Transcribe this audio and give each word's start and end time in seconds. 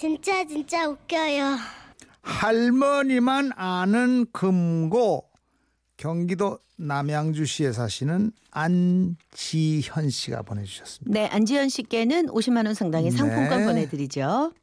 진짜 0.00 0.46
진짜 0.46 0.88
웃겨요. 0.88 1.58
할머니만 2.22 3.52
아는 3.54 4.24
금고 4.32 5.28
경기도 5.98 6.58
남양주시에 6.78 7.72
사시는 7.72 8.32
안지현 8.50 10.08
씨가 10.08 10.40
보내주셨습니다. 10.40 11.12
네, 11.12 11.26
안지현 11.26 11.68
씨께는 11.68 12.28
50만 12.28 12.64
원 12.64 12.72
상당의 12.72 13.10
상품권 13.10 13.58
네. 13.58 13.64
보내드리죠. 13.66 14.54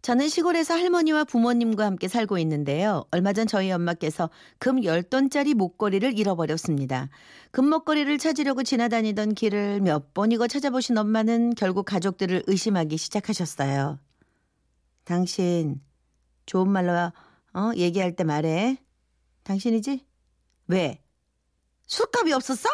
저는 0.00 0.26
시골에서 0.26 0.72
할머니와 0.72 1.24
부모님과 1.24 1.84
함께 1.84 2.08
살고 2.08 2.38
있는데요. 2.38 3.04
얼마 3.10 3.34
전 3.34 3.46
저희 3.46 3.70
엄마께서 3.70 4.30
금 4.58 4.80
10돈짜리 4.80 5.52
목걸이를 5.52 6.18
잃어버렸습니다. 6.18 7.10
금 7.50 7.68
목걸이를 7.68 8.16
찾으려고 8.16 8.62
지나다니던 8.62 9.34
길을 9.34 9.82
몇 9.82 10.14
번이고 10.14 10.48
찾아보신 10.48 10.96
엄마는 10.96 11.54
결국 11.56 11.84
가족들을 11.84 12.44
의심하기 12.46 12.96
시작하셨어요. 12.96 13.98
당신 15.10 15.80
좋은 16.46 16.68
말로 16.68 16.92
어? 17.54 17.70
얘기할 17.76 18.14
때 18.16 18.24
말해. 18.24 18.76
당신이지? 19.44 20.04
왜? 20.66 21.00
술값이 21.86 22.32
없었어? 22.32 22.68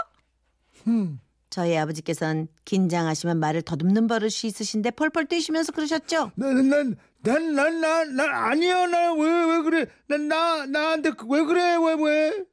음, 0.89 1.21
저희 1.51 1.77
아버지께서는 1.77 2.49
긴장하시면 2.65 3.39
말을 3.39 3.61
더듬는 3.63 4.07
버릇이 4.07 4.31
있으신데 4.45 4.93
펄펄 4.93 5.27
뛰시면서 5.27 5.73
그러셨죠. 5.73 6.33
난난난난난 6.37 8.21
아니야 8.35 8.87
나왜왜 8.87 9.63
그래 9.63 9.87
난 10.09 10.29
나 10.29 10.65
나한테 10.67 11.11
그- 11.11 11.27
왜 11.29 11.43
그래 11.45 11.77
왜 11.77 11.95
왜? 12.03 12.45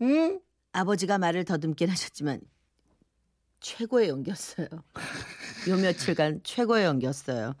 응? 0.00 0.40
아버지가 0.72 1.18
말을 1.18 1.44
더듬긴 1.44 1.90
하셨지만 1.90 2.40
최고의 3.60 4.08
연기였어요. 4.08 4.66
요 5.68 5.76
며칠간 5.76 6.40
최고의 6.44 6.84
연기였어요. 6.84 7.54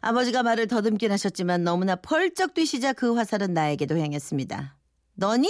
아버지가 0.00 0.42
말을 0.42 0.66
더듬긴 0.68 1.12
하셨지만 1.12 1.64
너무나 1.64 1.96
펄쩍 1.96 2.54
뛰시자 2.54 2.92
그 2.92 3.14
화살은 3.14 3.52
나에게도 3.52 3.98
향했습니다. 3.98 4.76
너니? 5.14 5.48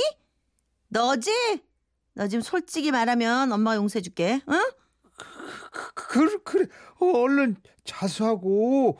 너지? 0.89 1.31
너 2.15 2.27
지금 2.29 2.41
솔직히 2.43 2.91
말하면 2.91 3.53
엄마가 3.53 3.77
용서해줄게. 3.77 4.41
응? 4.49 4.71
그 5.95 6.43
그래 6.43 6.67
어, 7.01 7.07
얼른 7.21 7.57
자수하고 7.85 8.99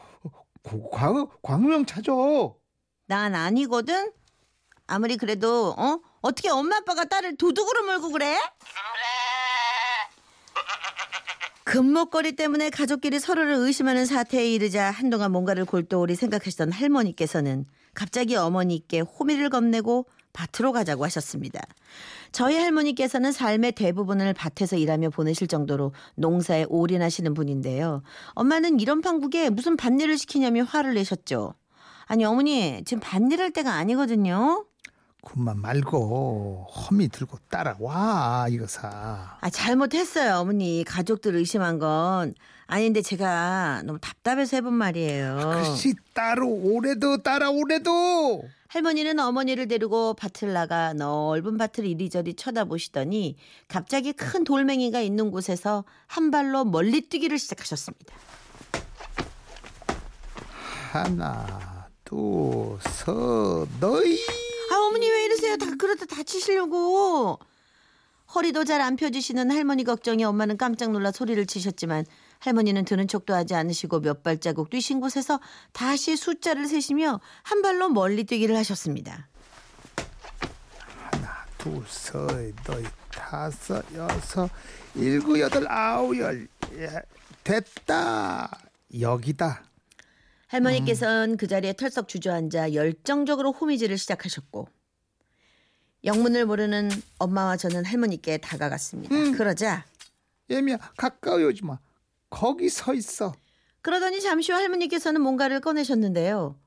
고- 0.63 0.91
광 0.91 1.29
광명 1.43 1.87
찾아. 1.87 2.13
난 3.07 3.35
아니거든. 3.35 4.13
아무리 4.87 5.17
그래도 5.17 5.75
어 5.77 6.01
어떻게 6.21 6.49
엄마 6.51 6.77
아빠가 6.77 7.05
딸을 7.05 7.37
도둑으로 7.37 7.85
몰고 7.87 8.11
그래? 8.11 8.37
금목걸이 11.77 12.37
때문에 12.37 12.71
가족끼리 12.71 13.21
서로를 13.21 13.53
의심하는 13.57 14.07
사태에 14.07 14.51
이르자 14.51 14.91
한동안 14.91 15.31
뭔가를 15.31 15.67
골똘히 15.67 16.15
생각하시던 16.15 16.73
할머니께서는 16.73 17.67
갑자기 17.93 18.35
어머니께 18.35 19.01
호미를 19.01 19.51
건네고 19.51 20.07
밭으로 20.33 20.73
가자고 20.73 21.05
하셨습니다. 21.05 21.61
저희 22.33 22.57
할머니께서는 22.57 23.31
삶의 23.31 23.73
대부분을 23.73 24.33
밭에서 24.33 24.77
일하며 24.77 25.11
보내실 25.11 25.49
정도로 25.49 25.93
농사에 26.15 26.65
올인하시는 26.71 27.35
분인데요. 27.35 28.03
엄마는 28.31 28.81
이런 28.81 29.03
판국에 29.03 29.51
무슨 29.51 29.77
밭일을 29.77 30.17
시키냐며 30.17 30.63
화를 30.63 30.95
내셨죠. 30.95 31.53
아니 32.07 32.25
어머니 32.25 32.85
지금 32.87 33.03
밭일할 33.05 33.51
때가 33.51 33.75
아니거든요. 33.75 34.65
그만 35.25 35.61
말고 35.61 36.69
허미 36.71 37.09
들고 37.09 37.39
따라와 37.51 38.47
이거 38.51 38.67
사. 38.67 39.37
아 39.41 39.51
잘못했어요 39.51 40.37
어머니 40.37 40.85
가족들 40.87 41.35
의심한 41.35 41.79
건 41.79 42.35
아닌데 42.69 43.03
제가 43.03 43.83
너무 43.85 43.99
답답해서 44.01 44.57
해본 44.57 44.73
말이에요. 44.75 45.37
글씨 45.55 45.95
따로 46.15 46.49
오래도 46.49 47.23
따라 47.23 47.51
오래도. 47.51 48.45
할머니는 48.69 49.19
어머니를 49.21 49.69
데리고 49.69 50.15
밭을 50.15 50.53
나가 50.53 50.93
넓은 50.93 51.57
밭을 51.57 51.87
이리저리 51.87 52.35
쳐다보시더니 52.35 53.37
갑자기 53.69 54.13
큰 54.13 54.43
돌멩이가 54.45 55.01
있는 55.01 55.31
곳에서 55.31 55.85
한 56.07 56.31
발로 56.33 56.65
멀리 56.65 57.09
뛰기를 57.09 57.39
시작하셨습니다. 57.39 58.15
하나 60.93 61.89
둘서 62.05 63.67
너희 63.81 64.19
아 64.29 64.46
어머니 64.87 65.11
왜 65.11 65.25
이러세요? 65.25 65.57
다 65.57 65.67
그러다 65.79 66.07
다치시려고. 66.07 67.39
허리도 68.35 68.65
잘 68.65 68.81
안 68.81 68.97
펴지시는 68.97 69.51
할머니 69.53 69.85
걱정에 69.85 70.25
엄마는 70.25 70.57
깜짝 70.57 70.91
놀라 70.91 71.13
소리를 71.13 71.45
치셨지만 71.47 72.05
할머니는 72.41 72.85
드는 72.85 73.07
척도 73.09 73.35
하지 73.35 73.55
않으시고 73.55 74.01
몇 74.01 74.23
발자국 74.23 74.69
뛰신 74.69 75.01
곳에서 75.01 75.41
다시 75.73 76.17
숫자를 76.17 76.67
세시며 76.67 77.21
한 77.43 77.63
발로 77.63 77.89
멀리 77.89 78.25
뛰기를 78.25 78.57
하셨습니다. 78.57 79.29
하나 80.89 81.45
둘서 81.57 82.27
너희 82.67 82.85
다섯 83.11 83.85
여섯 83.95 84.51
일곱 84.97 85.39
여덟 85.39 85.67
아홉 85.71 86.19
열 86.19 86.49
예, 86.75 86.89
됐다 87.45 88.51
여기다. 89.01 89.63
할머니께서는 90.49 91.37
그 91.37 91.47
자리에 91.47 91.73
털썩 91.75 92.09
주저앉아 92.09 92.75
열정적으로 92.75 93.53
호미질을 93.53 93.99
시작하셨고 93.99 94.69
영문을 96.05 96.47
모르는 96.47 96.91
엄마와 97.19 97.57
저는 97.57 97.85
할머니께 97.85 98.39
다가갔습니다. 98.39 99.15
그러자 99.37 99.85
예미야 100.51 100.79
가까이 100.97 101.43
오지 101.45 101.65
마. 101.65 101.79
거기 102.31 102.69
서 102.69 102.95
있어. 102.95 103.33
그러더니 103.83 104.21
잠시 104.21 104.53
후 104.53 104.59
할머니께서는 104.59 105.21
뭔가를 105.21 105.61
꺼내셨는데요. 105.61 106.59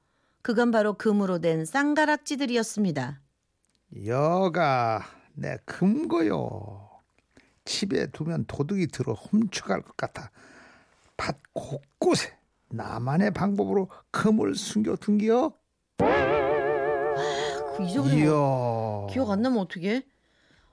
그건 0.42 0.72
바로 0.72 0.94
금으로 0.94 1.40
된 1.40 1.66
쌍가락지들이었습니다. 1.66 3.20
여가 4.06 5.06
내 5.34 5.58
금고요. 5.66 6.90
집에 7.66 8.08
두면 8.12 8.46
도둑이 8.46 8.88
들어 8.88 9.14
훔쳐갈 9.14 9.82
것 9.82 9.96
같아. 9.98 10.32
밭 11.18 11.36
곳곳에 11.54 12.34
나만의 12.70 13.32
방법으로 13.32 13.90
금을 14.12 14.56
숨겨둔겨. 14.56 15.54
그 17.80 17.86
잊어버린 17.86 18.26
거. 18.26 19.08
기억 19.12 19.30
안 19.32 19.42
나면 19.42 19.60
어떡해? 19.60 20.04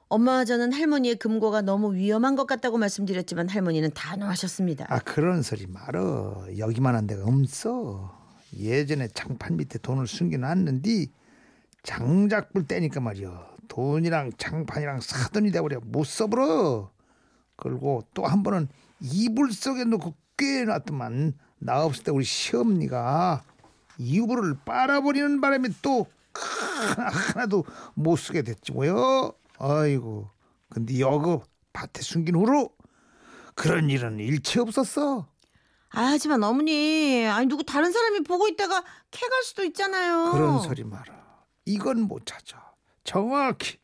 엄마와 0.09 0.45
저는 0.45 0.73
할머니의 0.73 1.17
금고가 1.17 1.63
너무 1.63 1.95
위험한 1.95 2.37
것 2.37 2.47
같다고 2.47 2.79
말씀드렸지만 2.79 3.49
할머니는 3.49 3.91
단호하셨습니다. 3.93 4.87
아 4.89 4.99
그런 5.01 5.43
소리 5.43 5.67
말어. 5.67 6.47
여기만한 6.59 7.07
데가 7.07 7.25
없어. 7.25 8.13
예전에 8.57 9.09
장판 9.09 9.57
밑에 9.57 9.79
돈을 9.79 10.07
숨겨놨는데 10.07 11.07
장작불 11.83 12.67
때니까 12.67 13.01
말이야. 13.01 13.47
돈이랑 13.69 14.33
장판이랑 14.39 15.01
사돈이 15.01 15.51
돼버려 15.51 15.81
못 15.85 16.05
써버려. 16.07 16.91
그리고 17.57 18.03
또 18.15 18.25
한 18.27 18.43
번은 18.43 18.69
이불 19.01 19.53
속에 19.53 19.85
넣고 19.85 20.15
꿰놨더만 20.37 21.35
나 21.59 21.85
없을 21.85 22.05
때 22.05 22.11
우리 22.13 22.25
시엄니가 22.25 23.43
이불을 23.99 24.59
빨아버리는 24.65 25.41
바람에 25.41 25.71
또 25.83 26.07
하나, 26.37 27.09
하나도 27.09 27.65
못 27.95 28.17
쓰게 28.17 28.43
됐지 28.43 28.73
뭐요. 28.73 29.33
아이고 29.59 30.31
근데 30.69 31.01
여거 31.01 31.43
밭에 31.73 32.03
숨긴 32.03 32.37
후로 32.37 32.71
그런 33.55 33.89
일은 33.91 34.19
일체 34.21 34.61
없었어. 34.61 35.27
아, 35.91 36.01
하지만 36.03 36.43
어머니, 36.43 37.25
아니 37.27 37.47
누구 37.47 37.65
다른 37.65 37.91
사람이 37.91 38.21
보고 38.21 38.49
있다가 38.49 38.85
캐갈 39.11 39.43
수도 39.45 39.65
있잖아요. 39.65 40.33
그런 40.33 40.61
소리 40.61 40.85
마라. 40.85 41.05
이건 41.65 42.03
못 42.03 42.27
찾아. 42.27 42.73
정확히 43.05 43.79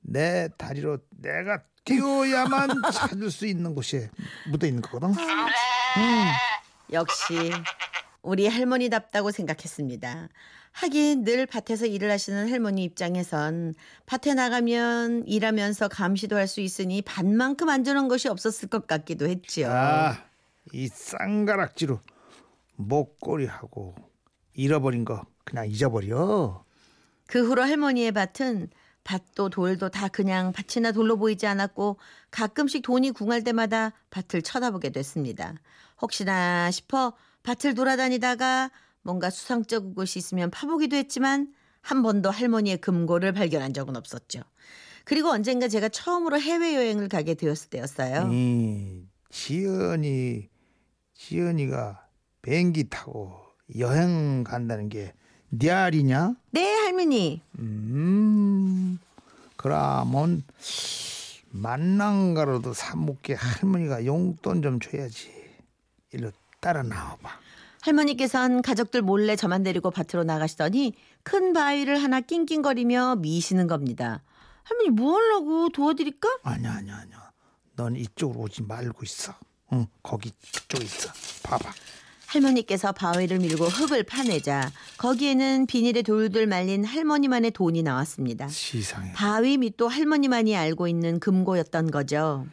내 0.00 0.48
다리로 0.56 0.98
내가 1.10 1.62
뛰어야만 1.84 2.68
찾을 2.92 3.30
수 3.30 3.46
있는 3.46 3.74
곳에 3.74 4.10
묻어 4.50 4.66
있는 4.66 4.82
거거든. 4.82 5.14
역시 6.92 7.50
우리 8.26 8.48
할머니답다고 8.48 9.30
생각했습니다. 9.30 10.28
하긴 10.72 11.24
늘 11.24 11.46
밭에서 11.46 11.86
일을 11.86 12.10
하시는 12.10 12.50
할머니 12.50 12.82
입장에선 12.84 13.74
밭에 14.06 14.34
나가면 14.34 15.26
일하면서 15.26 15.88
감시도 15.88 16.36
할 16.36 16.46
수 16.48 16.60
있으니 16.60 17.02
밭만큼 17.02 17.68
안전한 17.68 18.08
것이 18.08 18.28
없었을 18.28 18.68
것 18.68 18.86
같기도 18.86 19.28
했지요. 19.28 19.70
아, 19.70 20.16
이 20.72 20.88
쌍가락지로 20.88 22.00
목걸이하고 22.74 23.94
잃어버린 24.54 25.04
거 25.04 25.24
그냥 25.44 25.68
잊어버려. 25.68 26.64
그 27.26 27.46
후로 27.46 27.62
할머니의 27.62 28.12
밭은 28.12 28.68
밭도 29.04 29.50
돌도 29.50 29.88
다 29.90 30.08
그냥 30.08 30.52
밭이나 30.52 30.90
돌로 30.92 31.16
보이지 31.16 31.46
않았고 31.46 31.96
가끔씩 32.32 32.82
돈이 32.82 33.12
궁할 33.12 33.44
때마다 33.44 33.92
밭을 34.10 34.42
쳐다보게 34.42 34.90
됐습니다. 34.90 35.54
혹시나 36.02 36.70
싶어 36.70 37.14
밭을 37.46 37.74
돌아다니다가 37.74 38.70
뭔가 39.02 39.30
수상쩍은 39.30 39.94
곳이 39.94 40.18
있으면 40.18 40.50
파보기도 40.50 40.96
했지만 40.96 41.54
한 41.80 42.02
번도 42.02 42.30
할머니의 42.30 42.78
금고를 42.78 43.32
발견한 43.32 43.72
적은 43.72 43.96
없었죠. 43.96 44.40
그리고 45.04 45.28
언젠가 45.28 45.68
제가 45.68 45.88
처음으로 45.88 46.40
해외여행을 46.40 47.08
가게 47.08 47.34
되었을 47.34 47.70
때였어요. 47.70 48.28
이 48.32 49.04
지연이 49.30 50.48
지연이가 51.14 52.06
비행기 52.42 52.88
타고 52.88 53.40
여행 53.78 54.44
간다는 54.44 54.88
게 54.88 55.12
네 55.50 55.70
알이냐? 55.70 56.34
네, 56.50 56.74
할머니. 56.74 57.40
음, 57.58 58.98
그러면 59.56 60.42
만난가로도 61.50 62.74
사먹게 62.74 63.34
할머니가 63.34 64.04
용돈 64.04 64.62
좀 64.62 64.80
줘야지. 64.80 65.32
일로 66.12 66.30
따라 66.66 66.82
나와봐. 66.82 67.30
할머니께선 67.82 68.60
가족들 68.60 69.00
몰래 69.00 69.36
저만 69.36 69.62
데리고 69.62 69.92
밭으로 69.92 70.24
나가시더니 70.24 70.94
큰 71.22 71.52
바위를 71.52 72.02
하나 72.02 72.20
낑낑거리며 72.20 73.16
미시는 73.20 73.68
겁니다. 73.68 74.24
할머니 74.64 74.90
뭐 74.90 75.14
하려고 75.14 75.68
도와드릴까? 75.68 76.28
아니야, 76.42 76.72
아니야, 76.72 76.96
아니야. 76.96 77.30
넌 77.76 77.94
이쪽으로 77.94 78.40
오지 78.40 78.64
말고 78.64 79.04
있어. 79.04 79.32
응, 79.74 79.86
거기 80.02 80.32
저쪽에 80.50 80.82
있어. 80.82 81.12
봐봐. 81.44 81.70
할머니께서 82.26 82.90
바위를 82.90 83.38
밀고 83.38 83.66
흙을 83.66 84.02
파내자 84.02 84.72
거기에는 84.98 85.66
비닐에 85.66 86.02
돌돌 86.02 86.48
말린 86.48 86.84
할머니만의 86.84 87.52
돈이 87.52 87.84
나왔습니다. 87.84 88.48
시상에. 88.48 89.12
바위 89.12 89.56
밑도 89.56 89.86
할머니만이 89.86 90.56
알고 90.56 90.88
있는 90.88 91.20
금고였던 91.20 91.92
거죠. 91.92 92.44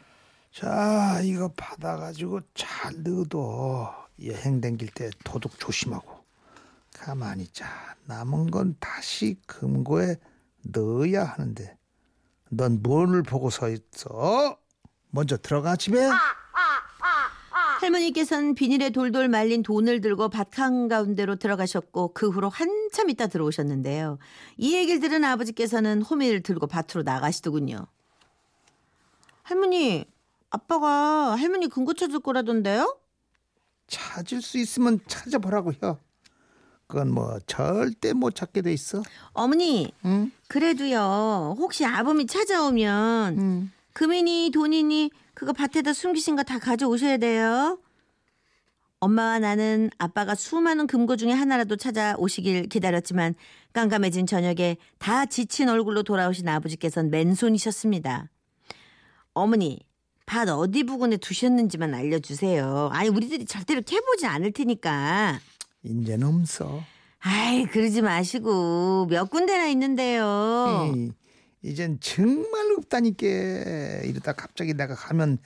자, 0.52 1.20
이거 1.24 1.50
받아가지고 1.56 2.38
잘 2.54 2.92
넣어둬. 3.02 4.03
여행 4.22 4.60
댕길 4.60 4.88
때 4.88 5.10
도둑 5.24 5.58
조심하고. 5.58 6.24
가만히 6.92 7.44
있자. 7.44 7.66
남은 8.06 8.50
건 8.50 8.76
다시 8.78 9.36
금고에 9.46 10.16
넣어야 10.62 11.24
하는데. 11.24 11.76
넌뭘 12.50 13.22
보고 13.24 13.50
서 13.50 13.68
있어? 13.68 14.58
먼저 15.10 15.36
들어가 15.36 15.76
집에. 15.76 16.08
할머니께서는 17.80 18.54
비닐에 18.54 18.90
돌돌 18.90 19.28
말린 19.28 19.62
돈을 19.62 20.00
들고 20.00 20.30
밭 20.30 20.58
한 20.58 20.88
가운데로 20.88 21.36
들어가셨고 21.36 22.14
그 22.14 22.30
후로 22.30 22.48
한참 22.48 23.10
있다 23.10 23.26
들어오셨는데요. 23.26 24.18
이 24.56 24.74
얘기를 24.74 25.00
들은 25.00 25.24
아버지께서는 25.24 26.00
호미를 26.00 26.42
들고 26.42 26.66
밭으로 26.66 27.02
나가시더군요. 27.02 27.86
할머니, 29.42 30.06
아빠가 30.50 31.34
할머니 31.34 31.68
금고 31.68 31.92
찾을 31.92 32.20
거라던데요? 32.20 32.96
찾을 33.86 34.40
수 34.42 34.58
있으면 34.58 35.00
찾아보라고 35.06 35.72
요. 35.84 35.98
그건 36.86 37.10
뭐 37.10 37.38
절대 37.46 38.12
못 38.12 38.34
찾게 38.34 38.62
돼 38.62 38.72
있어. 38.72 39.02
어머니, 39.32 39.92
응? 40.04 40.30
그래도요. 40.48 41.56
혹시 41.58 41.84
아범이 41.84 42.26
찾아오면 42.26 43.38
응. 43.38 43.70
금이니 43.94 44.50
돈이니 44.52 45.10
그거 45.34 45.52
밭에다 45.52 45.92
숨기신 45.92 46.36
거 46.36 46.42
다 46.42 46.58
가져오셔야 46.58 47.16
돼요. 47.16 47.78
엄마와 49.00 49.38
나는 49.38 49.90
아빠가 49.98 50.34
수많은 50.34 50.86
금고 50.86 51.16
중에 51.16 51.32
하나라도 51.32 51.76
찾아오시길 51.76 52.68
기다렸지만 52.68 53.34
깜깜해진 53.74 54.26
저녁에 54.26 54.76
다 54.98 55.26
지친 55.26 55.68
얼굴로 55.68 56.04
돌아오신 56.04 56.48
아버지께서는 56.48 57.10
맨손이셨습니다. 57.10 58.30
어머니, 59.34 59.80
밭 60.26 60.48
어디 60.48 60.84
부근에 60.84 61.16
두셨는지만 61.18 61.94
알려주세요. 61.94 62.90
아니 62.92 63.08
우리들이 63.08 63.44
절대로 63.46 63.82
캐보지 63.82 64.26
않을 64.26 64.52
테니까. 64.52 65.38
이제는 65.82 66.26
없어. 66.40 66.82
아이 67.20 67.66
그러지 67.66 68.02
마시고 68.02 69.06
몇 69.06 69.30
군데나 69.30 69.66
있는데요. 69.68 70.92
이, 70.94 71.10
이젠 71.62 71.98
정말 72.00 72.72
없다니까. 72.78 73.26
이러다 74.04 74.32
갑자기 74.32 74.74
내가 74.74 74.94
가면 74.94 75.38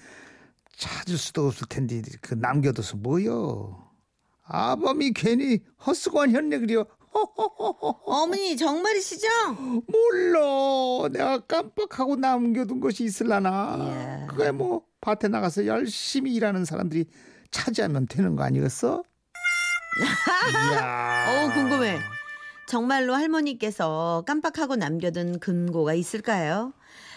찾을 0.77 1.19
수도 1.19 1.47
없을 1.49 1.67
텐데 1.69 2.03
그 2.21 2.35
남겨둬서 2.35 2.97
뭐요? 2.97 3.85
아범이 4.45 5.13
괜히 5.13 5.61
헛수고한 5.85 6.31
현내 6.31 6.59
그려. 6.59 6.87
어머니 8.07 8.57
정말이시죠? 8.57 9.27
몰라. 9.87 11.09
내가 11.11 11.39
깜빡하고 11.41 12.17
남겨둔 12.17 12.81
것이 12.81 13.05
있을라나. 13.05 13.77
이야. 13.81 14.27
그게 14.29 14.51
뭐 14.51 14.83
밭에 15.01 15.29
나가서 15.29 15.67
열심히 15.67 16.35
일하는 16.35 16.65
사람들이 16.65 17.07
차지하면 17.51 18.07
되는 18.07 18.37
거 18.37 18.45
아니겠어? 18.45 19.03
이야. 20.73 21.27
어 21.49 21.55
궁금해. 21.55 21.99
정말로 22.67 23.15
할머니께서 23.15 24.25
깜빡하고 24.27 24.77
남겨둔 24.77 25.39
금고가 25.41 25.95
있을까요? 25.95 26.75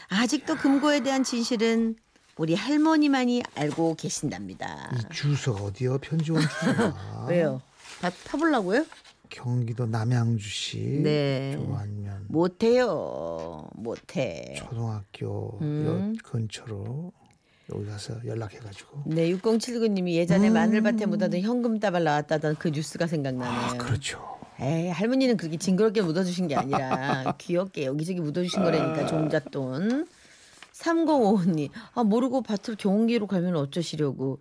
아직도 0.08 0.56
금고에 0.56 1.02
대한 1.02 1.24
진실은 1.24 1.96
우리 2.38 2.56
할머니만이 2.56 3.44
알고 3.56 3.96
계신답니다. 3.96 4.92
이 4.96 5.14
주소 5.14 5.54
어디요? 5.54 5.98
편지원 6.00 6.42
주소가. 6.42 7.26
왜요? 7.30 7.62
밥 8.02 8.14
타보려고요? 8.24 8.86
경기도 9.32 9.88
남양주시. 9.88 11.02
네. 11.04 11.54
좋아하면 11.56 12.26
못해요. 12.28 13.68
못해. 13.74 14.54
초등학교 14.58 15.58
음. 15.62 16.14
여 16.18 16.22
근처로 16.30 17.12
여기 17.74 17.86
가서 17.88 18.16
연락해가지고. 18.26 19.04
네, 19.08 19.32
6079님이 19.34 20.12
예전에 20.14 20.50
마늘밭에 20.50 21.06
묻어둔 21.06 21.40
현금 21.42 21.80
따발 21.80 22.04
나왔다던 22.04 22.58
그 22.60 22.68
뉴스가 22.70 23.08
생각나네요. 23.08 23.60
아 23.60 23.74
그렇죠. 23.78 24.20
에이, 24.60 24.90
할머니는 24.90 25.38
그렇게 25.38 25.58
징그럽게 25.58 26.02
묻어주신 26.02 26.48
게 26.48 26.56
아니라 26.56 27.34
귀엽게 27.40 27.86
여기저기 27.86 28.20
묻어주신 28.20 28.62
거라니까 28.64 29.08
종잣돈. 29.08 30.08
3055님, 30.74 31.70
아, 31.94 32.04
모르고 32.04 32.42
밭으로 32.44 32.76
좋은 32.76 33.08
기로 33.08 33.28
가면 33.28 33.56
어쩌시려고. 33.56 34.40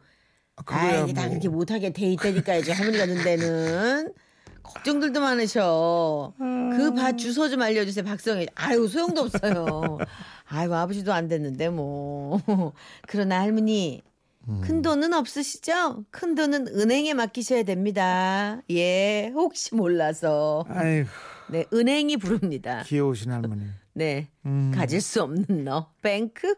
아, 0.56 0.62
아이, 0.75 1.12
다 1.14 1.22
뭐. 1.22 1.31
그렇게 1.31 1.48
못하게 1.48 1.90
돼 1.92 2.06
있다니까요. 2.12 2.62
저 2.64 2.72
할머니 2.72 2.98
가 2.98 3.06
는 3.06 3.22
데는. 3.25 4.12
걱정들도 4.75 5.20
많으셔. 5.20 6.32
그밭 6.38 7.19
주소 7.19 7.49
좀 7.49 7.62
알려주세요. 7.62 8.05
박성희. 8.05 8.46
아유, 8.55 8.87
소용도 8.88 9.22
없어요. 9.22 9.99
아이고, 10.49 10.75
아버지도 10.75 11.12
안 11.12 11.28
됐는데, 11.28 11.69
뭐. 11.70 12.40
그러나 13.06 13.40
할머니, 13.40 14.02
음. 14.49 14.61
큰 14.62 14.82
돈은 14.82 15.12
없으시죠? 15.12 16.05
큰 16.11 16.34
돈은 16.34 16.69
은행에 16.69 17.14
맡기셔야 17.14 17.64
됩니다. 17.64 18.62
예, 18.70 19.31
혹시 19.34 19.75
몰라서. 19.75 20.64
아이고 20.69 21.08
네, 21.50 21.66
은행이 21.73 22.16
부릅니다. 22.16 22.82
귀여우신 22.87 23.32
할머니. 23.32 23.64
네, 23.93 24.28
음. 24.46 24.73
가질 24.75 25.00
수 25.00 25.23
없는 25.23 25.64
너. 25.64 25.90
뱅크? 26.00 26.55